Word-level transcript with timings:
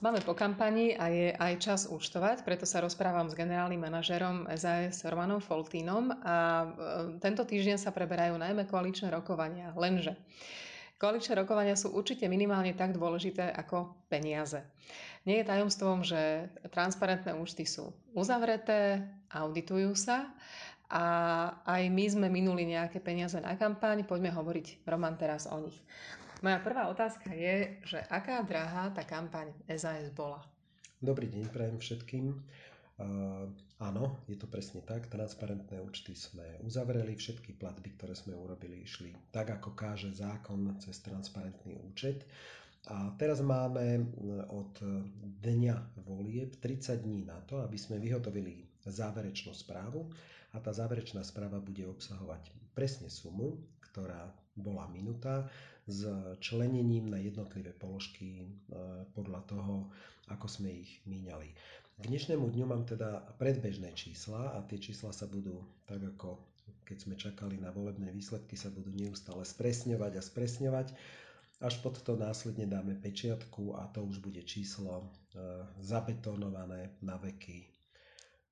Máme 0.00 0.24
po 0.24 0.32
kampani 0.32 0.96
a 0.96 1.12
je 1.12 1.28
aj 1.28 1.54
čas 1.60 1.80
účtovať, 1.84 2.40
preto 2.40 2.64
sa 2.64 2.80
rozprávam 2.80 3.28
s 3.28 3.36
generálnym 3.36 3.84
manažerom 3.84 4.48
SAS 4.56 5.04
Romanom 5.04 5.44
Foltínom 5.44 6.08
a 6.24 6.36
e, 6.40 6.66
tento 7.20 7.44
týždeň 7.44 7.76
sa 7.76 7.92
preberajú 7.92 8.40
najmä 8.40 8.64
koaličné 8.64 9.12
rokovania. 9.12 9.76
Lenže 9.76 10.16
koaličné 10.96 11.44
rokovania 11.44 11.76
sú 11.76 11.92
určite 11.92 12.32
minimálne 12.32 12.72
tak 12.72 12.96
dôležité 12.96 13.52
ako 13.52 13.92
peniaze. 14.08 14.64
Nie 15.28 15.44
je 15.44 15.50
tajomstvom, 15.52 16.00
že 16.00 16.48
transparentné 16.72 17.36
účty 17.36 17.68
sú 17.68 17.92
uzavreté, 18.16 19.04
auditujú 19.28 19.92
sa 20.00 20.32
a 20.88 21.04
aj 21.68 21.92
my 21.92 22.04
sme 22.08 22.32
minuli 22.32 22.64
nejaké 22.72 23.04
peniaze 23.04 23.36
na 23.36 23.52
kampaň, 23.52 24.08
poďme 24.08 24.32
hovoriť, 24.32 24.80
Roman, 24.88 25.20
teraz 25.20 25.44
o 25.44 25.60
nich. 25.60 25.76
Moja 26.40 26.56
prvá 26.64 26.88
otázka 26.88 27.36
je, 27.36 27.76
že 27.84 28.00
aká 28.08 28.40
drahá 28.40 28.88
tá 28.96 29.04
kampaň 29.04 29.52
SAS 29.76 30.08
bola? 30.08 30.40
Dobrý 30.96 31.28
deň, 31.28 31.52
prajem 31.52 31.76
všetkým. 31.76 32.32
Uh, 32.32 33.52
áno, 33.76 34.24
je 34.24 34.40
to 34.40 34.48
presne 34.48 34.80
tak. 34.80 35.12
Transparentné 35.12 35.84
účty 35.84 36.16
sme 36.16 36.56
uzavreli, 36.64 37.12
všetky 37.12 37.60
platby, 37.60 37.92
ktoré 38.00 38.16
sme 38.16 38.32
urobili, 38.32 38.80
išli 38.80 39.12
tak, 39.28 39.52
ako 39.52 39.76
káže 39.76 40.16
zákon 40.16 40.80
cez 40.80 41.04
transparentný 41.04 41.76
účet. 41.92 42.24
A 42.88 43.12
teraz 43.20 43.44
máme 43.44 44.08
od 44.48 44.80
dňa 45.44 45.76
volieb 46.08 46.56
30 46.56 47.04
dní 47.04 47.28
na 47.28 47.36
to, 47.44 47.60
aby 47.60 47.76
sme 47.76 48.00
vyhotovili 48.00 48.64
záverečnú 48.88 49.52
správu 49.52 50.08
a 50.52 50.56
tá 50.56 50.72
záverečná 50.72 51.20
správa 51.20 51.60
bude 51.60 51.84
obsahovať 51.84 52.48
presne 52.72 53.12
sumu, 53.12 53.60
ktorá 53.90 54.30
bola 54.54 54.86
minutá, 54.90 55.50
s 55.90 56.06
členením 56.38 57.10
na 57.10 57.18
jednotlivé 57.18 57.74
položky 57.74 58.46
e, 58.46 58.46
podľa 59.16 59.42
toho, 59.50 59.90
ako 60.30 60.46
sme 60.46 60.70
ich 60.86 61.02
míňali. 61.08 61.50
K 62.00 62.04
dnešnému 62.06 62.46
dňu 62.48 62.64
mám 62.64 62.86
teda 62.86 63.26
predbežné 63.36 63.92
čísla 63.92 64.54
a 64.54 64.62
tie 64.64 64.78
čísla 64.78 65.10
sa 65.10 65.26
budú 65.26 65.60
tak 65.84 66.00
ako 66.16 66.38
keď 66.90 66.98
sme 66.98 67.14
čakali 67.14 67.54
na 67.62 67.70
volebné 67.70 68.10
výsledky, 68.10 68.58
sa 68.58 68.66
budú 68.66 68.90
neustále 68.90 69.46
spresňovať 69.46 70.18
a 70.18 70.22
spresňovať. 70.26 70.90
Až 71.62 71.78
pod 71.86 72.02
to 72.02 72.18
následne 72.18 72.66
dáme 72.66 72.98
pečiatku 72.98 73.78
a 73.78 73.86
to 73.94 74.02
už 74.02 74.18
bude 74.18 74.42
číslo 74.42 74.98
e, 74.98 75.06
zabetonované 75.78 76.90
na 76.98 77.14
veky 77.14 77.62
e, 77.62 77.68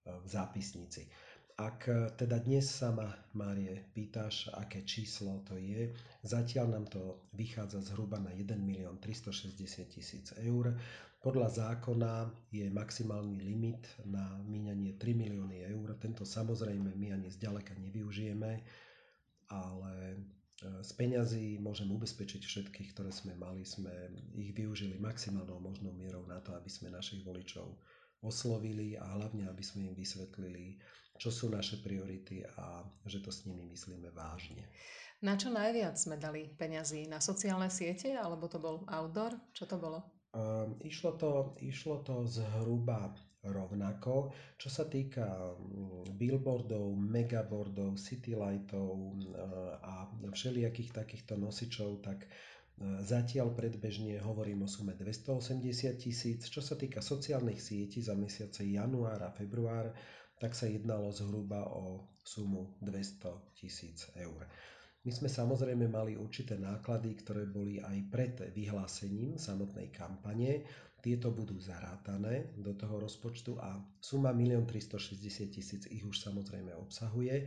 v 0.07 0.27
zápisnici. 0.31 1.11
Ak 1.59 1.91
e, 1.91 2.15
teda 2.15 2.39
dnes 2.39 2.71
sa 2.71 2.95
ma, 2.95 3.11
Márie, 3.35 3.91
pýtaš, 3.91 4.47
aké 4.55 4.87
číslo 4.87 5.43
to 5.43 5.59
je, 5.59 5.91
zatiaľ 6.23 6.71
nám 6.71 6.87
to 6.87 7.27
vychádza 7.35 7.83
zhruba 7.83 8.23
na 8.23 8.31
1 8.31 8.55
milión 8.63 9.03
360 9.03 9.91
tisíc 9.91 10.31
eur. 10.39 10.79
Podľa 11.19 11.51
zákona 11.51 12.31
je 12.55 12.71
maximálny 12.71 13.43
limit 13.43 13.91
na 14.07 14.39
míňanie 14.47 15.03
3 15.03 15.19
milióny 15.19 15.67
eur. 15.75 15.99
Tento 15.99 16.23
samozrejme 16.23 16.95
my 16.95 17.19
ani 17.19 17.27
zďaleka 17.27 17.75
nevyužijeme, 17.75 18.63
ale 19.51 19.95
e, 20.15 20.17
z 20.63 20.91
peňazí 20.95 21.59
môžem 21.59 21.91
ubezpečiť 21.91 22.39
všetkých, 22.47 22.95
ktoré 22.95 23.11
sme 23.11 23.35
mali, 23.35 23.67
sme 23.67 23.91
ich 24.39 24.55
využili 24.55 24.95
maximálnou 25.03 25.59
možnou 25.59 25.91
mierou 25.91 26.23
na 26.31 26.39
to, 26.39 26.55
aby 26.55 26.71
sme 26.71 26.95
našich 26.95 27.27
voličov 27.27 27.67
oslovili 28.23 28.99
a 28.99 29.05
hlavne, 29.19 29.47
aby 29.47 29.63
sme 29.63 29.91
im 29.91 29.95
vysvetlili, 29.95 30.79
čo 31.19 31.35
sú 31.35 31.51
naše 31.51 31.83
priority 31.83 32.47
a 32.47 32.87
že 33.07 33.19
to 33.23 33.31
s 33.35 33.47
nimi 33.47 33.67
myslíme 33.67 34.11
vážne. 34.15 34.71
Na 35.19 35.35
čo 35.35 35.51
najviac 35.51 35.99
sme 35.99 36.15
dali 36.15 36.47
peňazí? 36.47 37.11
Na 37.11 37.19
sociálne 37.19 37.67
siete 37.75 38.15
alebo 38.15 38.47
to 38.47 38.63
bol 38.63 38.87
outdoor? 38.87 39.35
Čo 39.51 39.67
to 39.67 39.77
bolo? 39.83 39.99
Um, 40.31 40.79
išlo, 40.87 41.19
to, 41.19 41.59
išlo 41.59 42.07
to 42.07 42.23
zhruba 42.23 43.11
rovnako. 43.43 44.31
Čo 44.55 44.69
sa 44.71 44.85
týka 44.87 45.27
mm, 45.27 46.15
billboardov, 46.15 46.95
megaboardov, 46.95 47.99
citylightov 47.99 48.87
uh, 48.95 49.75
a 49.83 49.95
všelijakých 50.31 50.95
takýchto 50.95 51.35
nosičov, 51.35 52.07
tak 52.07 52.31
Zatiaľ 52.79 53.59
predbežne 53.59 54.23
hovorím 54.23 54.63
o 54.63 54.69
sume 54.71 54.95
280 54.95 55.99
tisíc. 55.99 56.47
Čo 56.47 56.63
sa 56.63 56.79
týka 56.79 57.03
sociálnych 57.03 57.59
sietí 57.59 57.99
za 57.99 58.15
mesiace 58.15 58.63
január 58.63 59.19
a 59.27 59.35
február, 59.35 59.91
tak 60.39 60.55
sa 60.55 60.71
jednalo 60.71 61.11
zhruba 61.11 61.67
o 61.75 62.15
sumu 62.23 62.79
200 62.79 63.59
tisíc 63.59 64.07
eur. 64.15 64.47
My 65.03 65.11
sme 65.11 65.27
samozrejme 65.27 65.91
mali 65.91 66.15
určité 66.15 66.55
náklady, 66.55 67.19
ktoré 67.19 67.51
boli 67.51 67.83
aj 67.83 67.97
pred 68.15 68.35
vyhlásením 68.55 69.43
samotnej 69.43 69.91
kampane. 69.91 70.63
Tieto 71.03 71.35
budú 71.35 71.59
zarátané 71.59 72.55
do 72.59 72.79
toho 72.79 73.03
rozpočtu 73.03 73.59
a 73.59 73.75
suma 73.99 74.31
1 74.31 74.55
360 74.71 75.51
tisíc 75.51 75.83
ich 75.91 76.07
už 76.07 76.15
samozrejme 76.15 76.75
obsahuje 76.79 77.47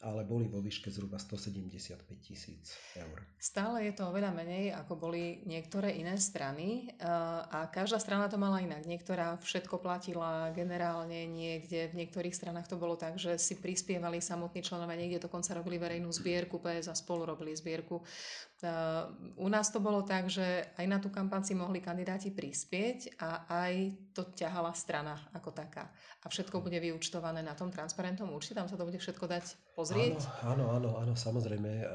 ale 0.00 0.24
boli 0.24 0.48
vo 0.48 0.64
výške 0.64 0.88
zhruba 0.88 1.20
175 1.20 2.00
tisíc 2.24 2.72
eur. 2.96 3.20
Stále 3.36 3.84
je 3.84 3.92
to 3.92 4.08
oveľa 4.08 4.32
menej, 4.32 4.72
ako 4.72 4.96
boli 4.96 5.44
niektoré 5.44 5.92
iné 6.00 6.16
strany 6.16 6.88
eh, 6.88 7.04
a 7.44 7.68
každá 7.68 8.00
strana 8.00 8.32
to 8.32 8.40
mala 8.40 8.64
inak. 8.64 8.88
Niektorá 8.88 9.36
všetko 9.44 9.76
platila 9.84 10.48
generálne, 10.56 11.28
niekde 11.28 11.92
v 11.92 11.98
niektorých 12.00 12.32
stranách 12.32 12.72
to 12.72 12.80
bolo 12.80 12.96
tak, 12.96 13.20
že 13.20 13.36
si 13.36 13.60
prispievali 13.60 14.24
samotní 14.24 14.64
členovia, 14.64 14.96
niekde 14.96 15.28
dokonca 15.28 15.52
robili 15.52 15.76
verejnú 15.76 16.08
zbierku, 16.08 16.56
PS 16.64 16.88
a 16.88 16.96
spolu 16.96 17.28
robili 17.28 17.52
zbierku. 17.52 18.00
Eh, 18.00 19.04
u 19.36 19.48
nás 19.52 19.68
to 19.68 19.84
bolo 19.84 20.00
tak, 20.00 20.32
že 20.32 20.64
aj 20.80 20.86
na 20.88 20.96
tú 20.96 21.12
kampaň 21.12 21.44
si 21.44 21.52
mohli 21.52 21.84
kandidáti 21.84 22.32
prispieť 22.32 23.20
a 23.20 23.44
aj 23.52 23.72
to 24.16 24.32
ťahala 24.32 24.72
strana 24.72 25.28
ako 25.36 25.52
taká. 25.52 25.92
A 26.24 26.32
všetko 26.32 26.64
bude 26.64 26.80
vyučtované 26.80 27.44
na 27.44 27.52
tom 27.52 27.68
transparentnom 27.68 28.32
účte, 28.32 28.56
tam 28.56 28.64
sa 28.64 28.80
to 28.80 28.88
bude 28.88 28.96
všetko 28.96 29.28
dať 29.28 29.44
pozrieť 29.76 29.89
pozrieť? 29.90 30.22
Áno, 30.46 30.70
áno, 30.70 30.90
áno, 31.02 31.14
samozrejme. 31.18 31.72
Eh, 31.82 31.88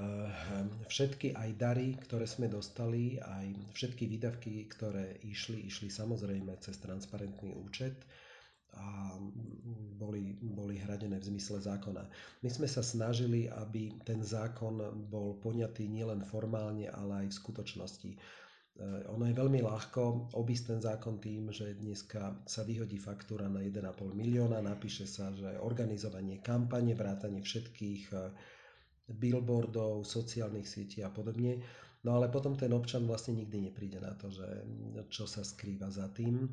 všetky 0.92 1.32
aj 1.32 1.50
dary, 1.56 1.96
ktoré 1.96 2.28
sme 2.28 2.52
dostali, 2.52 3.16
aj 3.24 3.72
všetky 3.72 4.04
výdavky, 4.12 4.68
ktoré 4.68 5.24
išli, 5.24 5.64
išli 5.64 5.88
samozrejme 5.88 6.52
cez 6.60 6.76
transparentný 6.84 7.56
účet 7.56 7.96
a 8.76 9.16
boli, 9.96 10.36
boli 10.36 10.76
hradené 10.76 11.16
v 11.24 11.32
zmysle 11.32 11.64
zákona. 11.64 12.04
My 12.44 12.50
sme 12.52 12.68
sa 12.68 12.84
snažili, 12.84 13.48
aby 13.48 13.96
ten 14.04 14.20
zákon 14.20 15.08
bol 15.08 15.40
poňatý 15.40 15.88
nielen 15.88 16.28
formálne, 16.28 16.92
ale 16.92 17.24
aj 17.24 17.28
v 17.32 17.40
skutočnosti. 17.40 18.12
Eh, 18.76 19.08
ono 19.08 19.24
je 19.24 19.40
veľmi 19.40 19.64
ľahko 19.64 20.36
obísť 20.36 20.64
ten 20.76 20.80
zákon 20.84 21.16
tým, 21.24 21.48
že 21.48 21.80
dneska 21.80 22.44
sa 22.44 22.68
vyhodí 22.68 23.00
faktúra 23.00 23.48
na 23.48 23.64
1,5 23.64 24.12
milióna, 24.12 24.60
napíše 24.60 25.08
sa, 25.08 25.32
že 25.32 25.56
organizovanie 25.64 26.44
kampane, 26.44 26.92
vrátanie 26.92 27.40
všetkých 27.40 28.04
eh, 28.12 28.36
billboardov, 29.08 30.04
sociálnych 30.04 30.68
sietí 30.68 31.00
a 31.00 31.08
podobne. 31.08 31.64
No 32.04 32.20
ale 32.20 32.28
potom 32.28 32.60
ten 32.60 32.76
občan 32.76 33.08
vlastne 33.08 33.40
nikdy 33.40 33.72
nepríde 33.72 34.04
na 34.04 34.12
to, 34.14 34.28
že 34.28 34.46
čo 35.08 35.24
sa 35.24 35.42
skrýva 35.42 35.88
za 35.88 36.12
tým. 36.12 36.52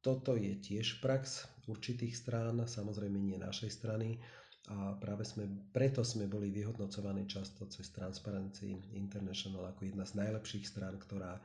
Toto 0.00 0.38
je 0.38 0.54
tiež 0.54 1.02
prax 1.02 1.50
určitých 1.66 2.14
strán, 2.14 2.62
samozrejme 2.62 3.18
nie 3.18 3.36
našej 3.36 3.74
strany 3.74 4.22
a 4.68 4.92
práve 5.00 5.24
sme, 5.24 5.48
preto 5.72 6.04
sme 6.04 6.28
boli 6.28 6.52
vyhodnocovaní 6.52 7.24
často 7.24 7.64
cez 7.72 7.88
Transparency 7.96 8.76
International 8.92 9.72
ako 9.72 9.88
jedna 9.88 10.04
z 10.04 10.20
najlepších 10.20 10.68
strán, 10.68 11.00
ktorá, 11.00 11.40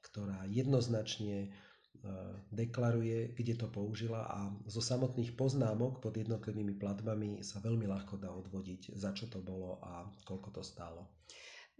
ktorá 0.00 0.48
jednoznačne 0.48 1.36
e, 1.44 1.48
deklaruje, 2.48 3.36
kde 3.36 3.54
to 3.60 3.68
použila 3.68 4.24
a 4.24 4.48
zo 4.64 4.80
samotných 4.80 5.36
poznámok 5.36 6.00
pod 6.00 6.16
jednotlivými 6.16 6.80
platbami 6.80 7.44
sa 7.44 7.60
veľmi 7.60 7.84
ľahko 7.84 8.16
dá 8.16 8.32
odvodiť, 8.32 8.96
za 8.96 9.12
čo 9.12 9.28
to 9.28 9.44
bolo 9.44 9.76
a 9.84 10.08
koľko 10.24 10.56
to 10.56 10.62
stálo. 10.64 11.04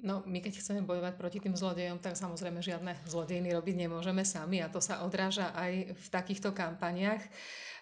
No, 0.03 0.27
my 0.27 0.43
keď 0.43 0.59
chceme 0.59 0.83
bojovať 0.83 1.15
proti 1.15 1.39
tým 1.39 1.55
zlodejom, 1.55 2.03
tak 2.03 2.19
samozrejme 2.19 2.59
žiadne 2.59 2.99
zlodejny 3.07 3.55
robiť 3.55 3.87
nemôžeme 3.87 4.27
sami 4.27 4.59
a 4.59 4.67
to 4.67 4.83
sa 4.83 5.07
odráža 5.07 5.55
aj 5.55 5.95
v 5.95 6.07
takýchto 6.11 6.51
kampaniach. 6.51 7.23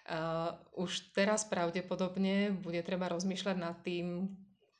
Uh, 0.03 0.51
už 0.75 1.15
teraz 1.15 1.47
pravdepodobne 1.47 2.51
bude 2.59 2.83
treba 2.83 3.07
rozmýšľať 3.07 3.55
nad 3.55 3.79
tým, 3.87 4.27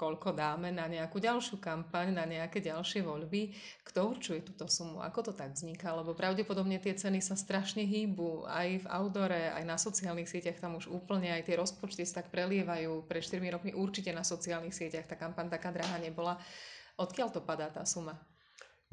koľko 0.04 0.36
dáme 0.36 0.68
na 0.68 0.84
nejakú 0.90 1.22
ďalšiu 1.22 1.64
kampaň, 1.64 2.12
na 2.12 2.28
nejaké 2.28 2.60
ďalšie 2.60 3.08
voľby. 3.08 3.56
Kto 3.88 4.12
určuje 4.12 4.44
túto 4.44 4.68
sumu? 4.68 5.00
Ako 5.00 5.32
to 5.32 5.32
tak 5.32 5.56
vzniká? 5.56 5.96
Lebo 5.96 6.12
pravdepodobne 6.12 6.76
tie 6.84 6.92
ceny 6.92 7.24
sa 7.24 7.40
strašne 7.40 7.88
hýbu. 7.88 8.44
Aj 8.44 8.68
v 8.68 8.84
outdoore, 8.84 9.56
aj 9.56 9.64
na 9.64 9.80
sociálnych 9.80 10.28
sieťach 10.28 10.60
tam 10.60 10.76
už 10.76 10.92
úplne 10.92 11.32
aj 11.32 11.48
tie 11.48 11.56
rozpočty 11.56 12.04
sa 12.04 12.20
tak 12.20 12.34
prelievajú. 12.34 13.08
Pre 13.08 13.20
4 13.24 13.40
rokmi 13.56 13.72
určite 13.72 14.12
na 14.12 14.28
sociálnych 14.28 14.76
sieťach 14.76 15.08
tá 15.08 15.16
kampaň 15.16 15.48
taká 15.48 15.72
drahá 15.72 15.96
nebola. 16.04 16.36
Odkiaľ 17.00 17.32
to 17.32 17.40
padá 17.40 17.72
tá 17.72 17.88
suma? 17.88 18.20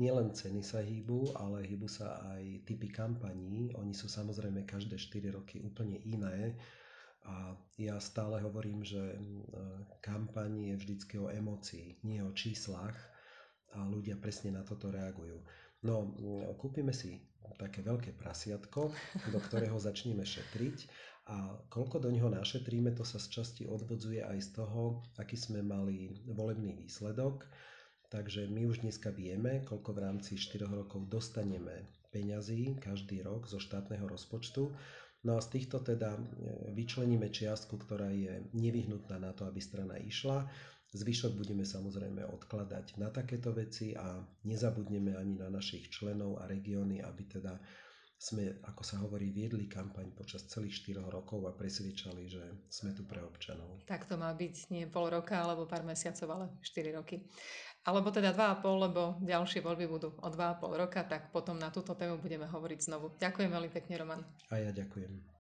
Nielen 0.01 0.33
ceny 0.33 0.65
sa 0.65 0.81
hýbu, 0.81 1.37
ale 1.37 1.69
hýbu 1.69 1.85
sa 1.85 2.25
aj 2.33 2.65
typy 2.65 2.89
kampaní. 2.89 3.77
Oni 3.77 3.93
sú 3.93 4.09
samozrejme 4.09 4.65
každé 4.65 4.97
4 4.97 5.37
roky 5.37 5.61
úplne 5.61 6.01
iné. 6.09 6.57
A 7.29 7.53
ja 7.77 8.01
stále 8.01 8.41
hovorím, 8.41 8.81
že 8.81 9.21
kampaň 10.01 10.73
je 10.73 10.75
vždycky 10.81 11.21
o 11.21 11.29
emócii, 11.29 12.01
nie 12.01 12.25
o 12.25 12.33
číslach 12.33 12.97
a 13.77 13.85
ľudia 13.85 14.17
presne 14.17 14.57
na 14.57 14.65
toto 14.65 14.89
reagujú. 14.89 15.37
No, 15.85 16.17
kúpime 16.57 16.97
si 16.97 17.21
také 17.61 17.85
veľké 17.85 18.17
prasiatko, 18.17 18.89
do 19.29 19.39
ktorého 19.53 19.77
začneme 19.85 20.25
šetriť 20.25 20.89
a 21.29 21.61
koľko 21.69 22.01
do 22.03 22.09
neho 22.09 22.33
našetríme, 22.33 22.97
to 22.97 23.05
sa 23.05 23.21
z 23.21 23.29
časti 23.37 23.63
odvodzuje 23.69 24.25
aj 24.25 24.39
z 24.41 24.49
toho, 24.65 25.05
aký 25.21 25.37
sme 25.37 25.61
mali 25.61 26.11
volebný 26.25 26.73
výsledok. 26.75 27.45
Takže 28.11 28.51
my 28.51 28.67
už 28.67 28.83
dneska 28.83 29.15
vieme, 29.15 29.63
koľko 29.63 29.95
v 29.95 30.03
rámci 30.03 30.35
4 30.35 30.67
rokov 30.67 31.07
dostaneme 31.07 31.87
peňazí 32.11 32.75
každý 32.83 33.23
rok 33.23 33.47
zo 33.47 33.63
štátneho 33.63 34.03
rozpočtu. 34.03 34.67
No 35.23 35.39
a 35.39 35.41
z 35.41 35.55
týchto 35.55 35.79
teda 35.79 36.19
e, 36.19 36.21
vyčleníme 36.75 37.31
čiastku, 37.31 37.79
ktorá 37.79 38.11
je 38.11 38.51
nevyhnutná 38.51 39.15
na 39.23 39.31
to, 39.31 39.47
aby 39.47 39.63
strana 39.63 39.95
išla. 39.95 40.43
Zvyšok 40.91 41.39
budeme 41.39 41.63
samozrejme 41.63 42.27
odkladať 42.27 42.99
na 42.99 43.15
takéto 43.15 43.55
veci 43.55 43.95
a 43.95 44.19
nezabudneme 44.43 45.15
ani 45.15 45.39
na 45.39 45.47
našich 45.47 45.87
členov 45.95 46.43
a 46.43 46.51
regióny, 46.51 46.99
aby 47.07 47.31
teda 47.31 47.63
sme, 48.21 48.61
ako 48.69 48.83
sa 48.85 49.01
hovorí, 49.01 49.33
viedli 49.33 49.65
kampaň 49.65 50.13
počas 50.13 50.45
celých 50.45 50.85
4 50.85 51.09
rokov 51.09 51.41
a 51.49 51.57
presviečali, 51.57 52.29
že 52.29 52.43
sme 52.69 52.93
tu 52.93 53.09
pre 53.09 53.25
občanov. 53.25 53.81
Tak 53.89 54.05
to 54.05 54.21
má 54.21 54.29
byť 54.37 54.69
nie 54.77 54.85
pol 54.85 55.09
roka 55.09 55.41
alebo 55.41 55.65
pár 55.65 55.89
mesiacov, 55.89 56.29
ale 56.29 56.47
4 56.61 57.01
roky. 57.01 57.25
Alebo 57.81 58.13
teda 58.13 58.37
2,5, 58.37 58.85
lebo 58.85 59.17
ďalšie 59.25 59.65
voľby 59.65 59.87
budú 59.89 60.13
o 60.21 60.29
2,5 60.29 60.81
roka, 60.81 61.01
tak 61.07 61.33
potom 61.33 61.57
na 61.57 61.73
túto 61.73 61.97
tému 61.97 62.21
budeme 62.21 62.45
hovoriť 62.45 62.79
znovu. 62.85 63.17
Ďakujem 63.17 63.49
veľmi 63.49 63.71
pekne, 63.73 63.95
Roman. 63.97 64.21
A 64.53 64.61
ja 64.61 64.69
ďakujem. 64.69 65.31